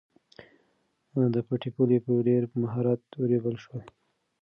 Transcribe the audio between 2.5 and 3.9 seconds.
مهارت ورېبل شوه.